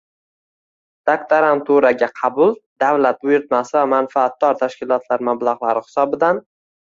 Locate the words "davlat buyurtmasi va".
2.85-3.85